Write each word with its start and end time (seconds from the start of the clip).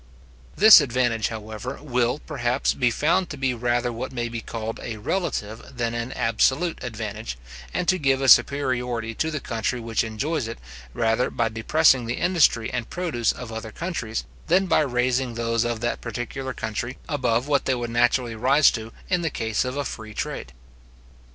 This 0.55 0.81
advantage, 0.81 1.27
however, 1.27 1.77
will, 1.79 2.17
perhaps, 2.17 2.73
be 2.73 2.89
found 2.89 3.29
to 3.29 3.37
be 3.37 3.53
rather 3.53 3.93
what 3.93 4.11
may 4.11 4.29
be 4.29 4.41
called 4.41 4.79
a 4.81 4.97
relative 4.97 5.61
than 5.77 5.93
an 5.93 6.11
absolute 6.13 6.79
advantage, 6.83 7.37
and 7.71 7.87
to 7.87 7.99
give 7.99 8.19
a 8.19 8.27
superiority 8.27 9.13
to 9.13 9.29
the 9.29 9.39
country 9.39 9.79
which 9.79 10.03
enjoys 10.03 10.47
it, 10.47 10.57
rather 10.95 11.29
by 11.29 11.49
depressing 11.49 12.07
the 12.07 12.15
industry 12.17 12.73
and 12.73 12.89
produce 12.89 13.31
of 13.31 13.51
other 13.51 13.71
countries, 13.71 14.25
than 14.47 14.65
by 14.65 14.79
raising 14.79 15.35
those 15.35 15.63
of 15.63 15.81
that 15.81 16.01
particular 16.01 16.51
country 16.51 16.97
above 17.07 17.47
what 17.47 17.65
they 17.65 17.75
would 17.75 17.91
naturally 17.91 18.33
rise 18.33 18.71
to 18.71 18.91
in 19.07 19.21
the 19.21 19.29
case 19.29 19.63
of 19.63 19.77
a 19.77 19.85
free 19.85 20.15
trade. 20.15 20.51